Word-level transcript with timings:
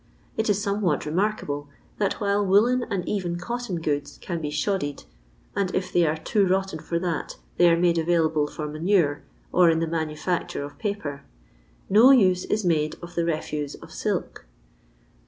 It 0.35 0.49
is 0.49 0.59
somewhat 0.59 1.05
remarkable, 1.05 1.69
that 1.99 2.15
while 2.19 2.43
woollen 2.43 2.83
and 2.89 3.07
even 3.07 3.37
cotton 3.37 3.79
goods 3.79 4.17
can 4.19 4.41
be 4.41 4.49
"shoddied"— 4.49 5.03
and 5.55 5.69
if 5.75 5.93
they 5.93 6.07
are 6.07 6.17
too 6.17 6.47
rotten 6.47 6.79
for 6.79 6.97
that, 6.97 7.37
they 7.57 7.69
are 7.69 7.77
made 7.77 7.99
available 7.99 8.47
for 8.47 8.67
manure, 8.67 9.21
or 9.51 9.69
in 9.69 9.77
the 9.77 9.85
manufiicture 9.85 10.65
of 10.65 10.79
paper— 10.79 11.23
^ne 11.91 12.19
use 12.19 12.45
is 12.45 12.65
made 12.65 12.95
of 13.03 13.13
the 13.13 13.25
refuse 13.25 13.75
of 13.75 13.91
silk. 13.91 14.47